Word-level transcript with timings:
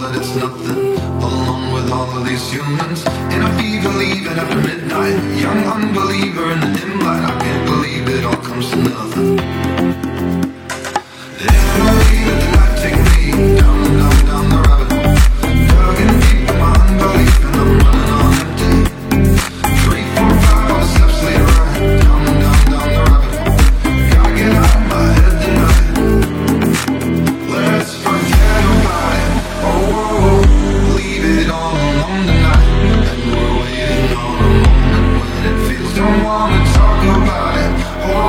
that 0.00 0.16
it's 0.16 0.34
nothing. 0.36 0.96
Alone 1.22 1.72
with 1.72 1.90
all 1.90 2.10
of 2.16 2.24
these 2.26 2.50
humans 2.50 3.04
in 3.34 3.42
a 3.42 3.50
fever, 3.58 3.88
leaving 3.90 4.38
after 4.38 4.60
midnight. 4.60 5.16
Young 5.40 5.58
unbeliever 5.64 6.52
in 6.52 6.60
the 6.60 6.78
dim 6.78 7.00
light. 7.00 7.24
I 7.24 7.38
can't 7.40 7.64
believe 7.66 8.08
it 8.08 8.24
all 8.24 8.36
comes 8.36 8.70
to 8.70 8.76
nothing. 8.76 9.65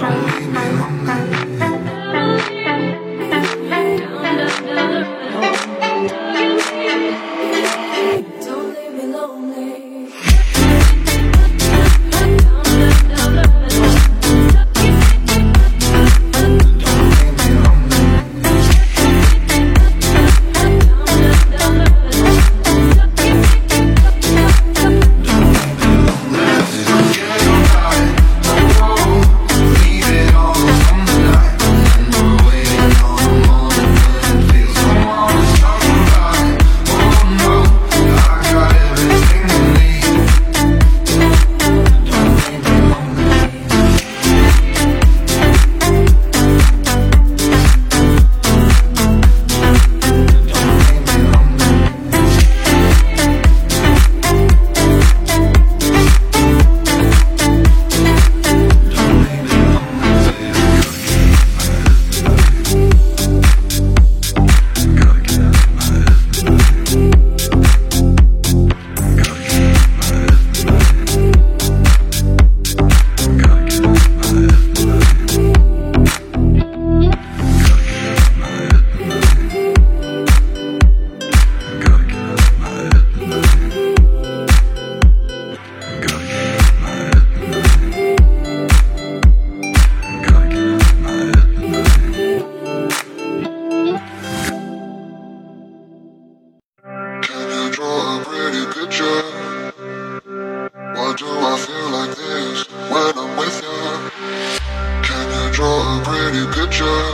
picture? 106.73 107.13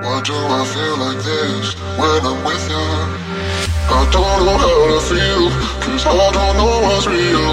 Why 0.00 0.20
do 0.24 0.32
I 0.32 0.64
feel 0.72 0.96
like 0.96 1.20
this 1.22 1.74
when 1.98 2.24
I'm 2.24 2.44
with 2.44 2.68
you? 2.70 2.86
I 3.92 4.08
don't 4.10 4.44
know 4.46 4.56
how 4.56 4.88
to 4.88 5.00
feel, 5.04 5.50
cause 5.82 6.06
I 6.06 6.08
don't 6.32 6.56
know 6.56 6.80
what's 6.80 7.06
real. 7.06 7.52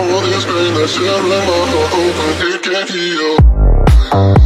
All 0.00 0.20
this 0.22 0.44
pain 0.44 0.72
that's 0.74 0.94
tearing 0.96 1.28
my 1.28 1.40
heart 1.44 1.92
open, 2.00 2.32
it 2.48 2.62
can't 2.62 2.90
heal. 2.90 4.41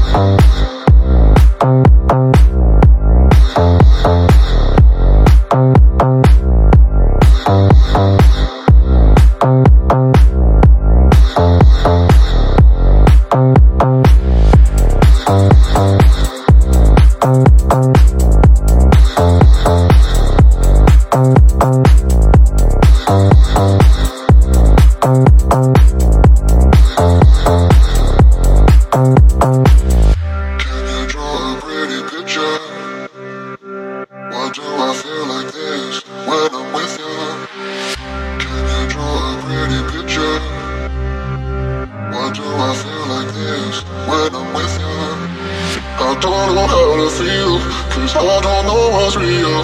Don't 46.26 46.54
know 46.54 46.66
how 46.66 46.96
to 46.96 47.08
feel, 47.10 47.58
cause 47.94 48.14
I 48.16 48.40
don't 48.42 48.66
know 48.66 48.90
what's 48.94 49.16
real. 49.16 49.62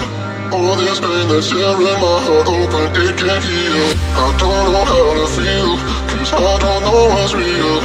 All 0.53 0.75
this 0.77 0.99
pain 0.99 1.27
that's 1.27 1.49
tearing 1.49 1.99
my 1.99 2.19
heart 2.23 2.47
open, 2.47 2.85
it 3.03 3.17
can't 3.17 3.43
heal. 3.43 3.87
I 4.15 4.31
don't 4.39 4.71
know 4.71 4.85
how 4.85 5.13
to 5.19 5.25
feel, 5.35 5.77
cause 6.07 6.31
I 6.33 6.35
don't 6.63 6.81
know 6.87 7.09
what's 7.15 7.33
real. 7.33 7.81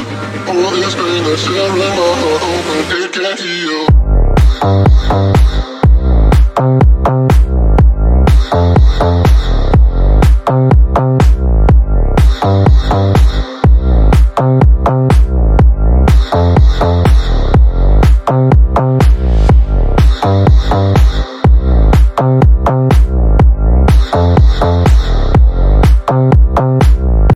All 0.47 0.71
this 0.71 0.95
pain 0.95 1.23
that's 1.25 1.45
tearing 1.45 1.79
my 1.79 2.13
heart 2.23 2.43
open, 2.53 2.79
it 3.03 3.13
can't 3.13 3.41
heal. 3.41 3.83